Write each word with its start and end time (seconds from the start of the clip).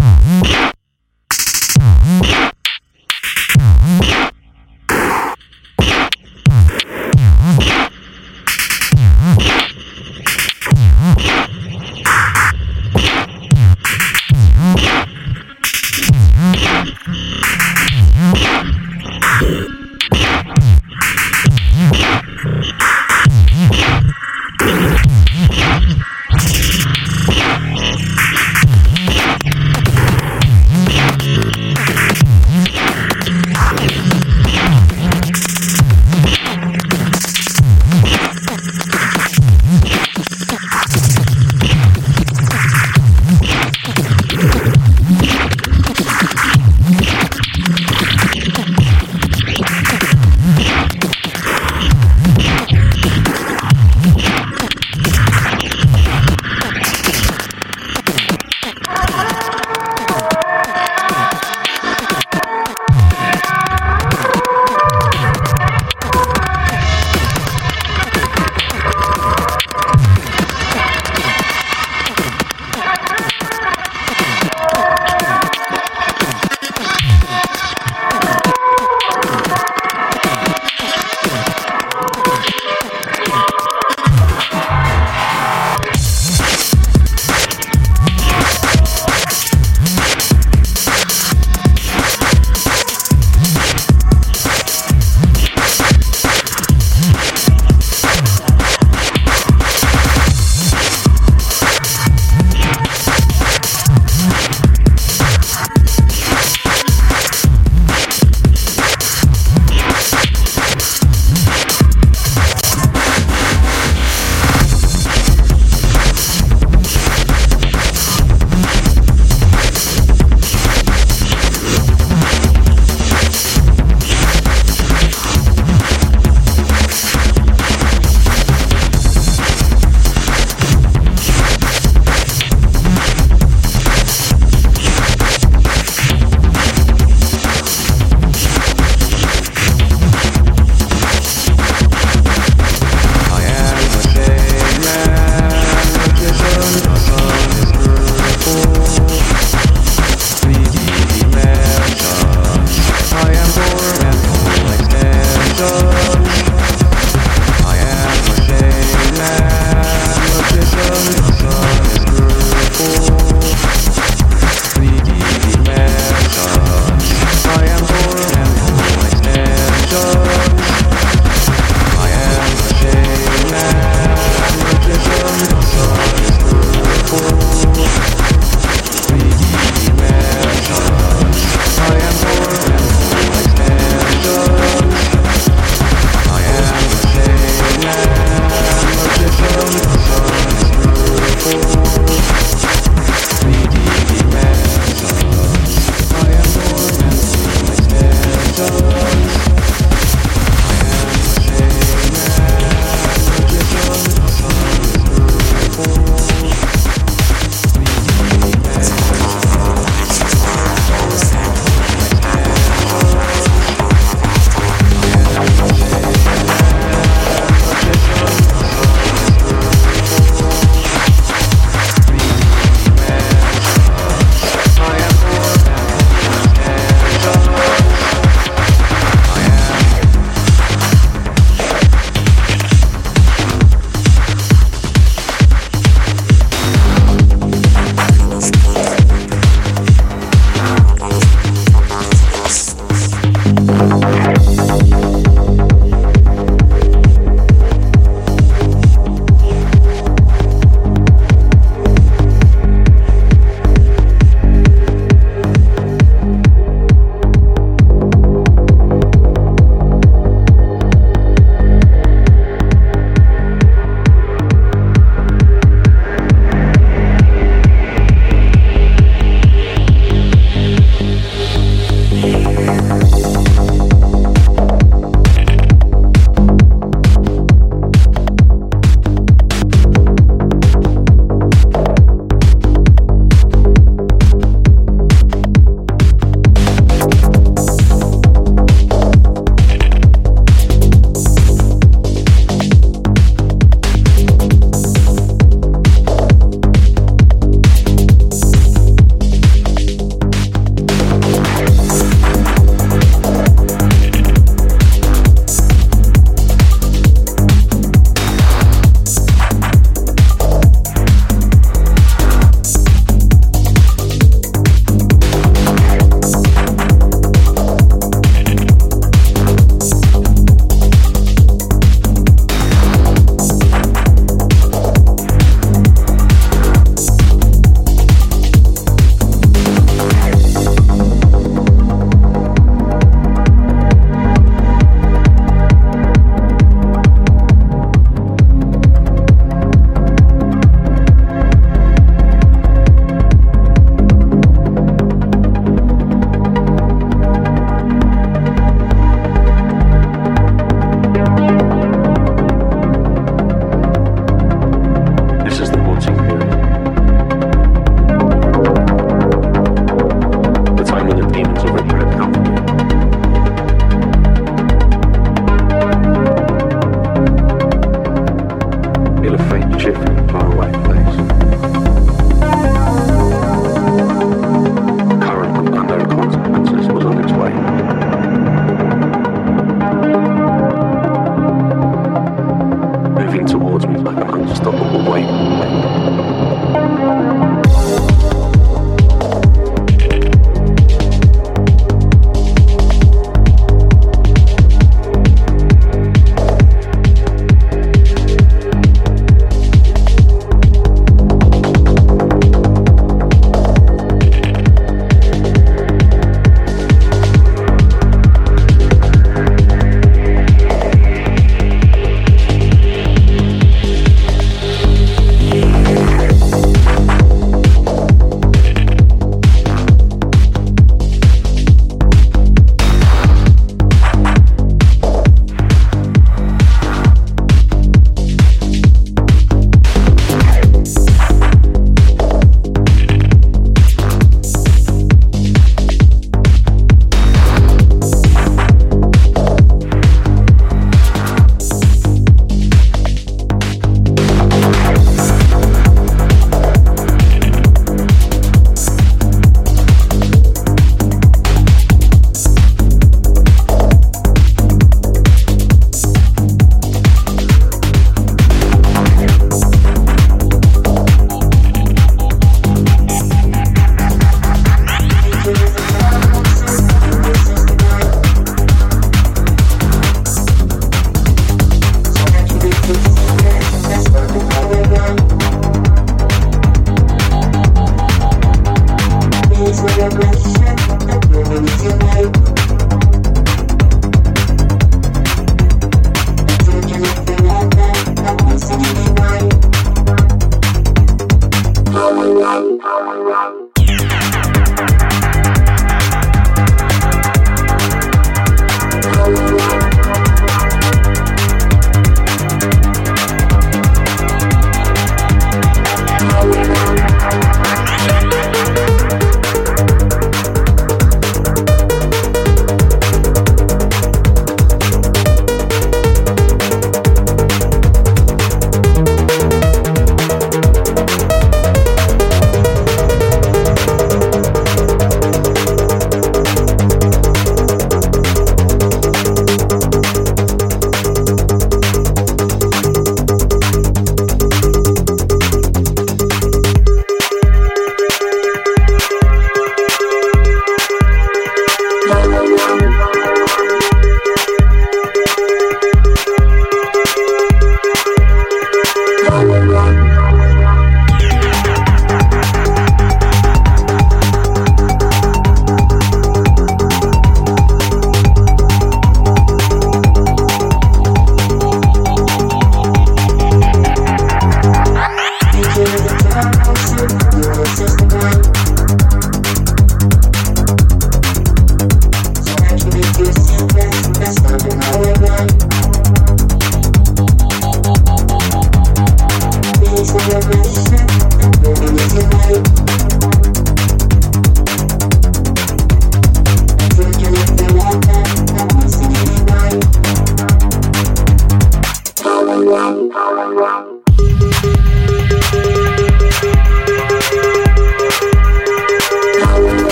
you 0.00 0.67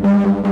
Thank 0.00 0.47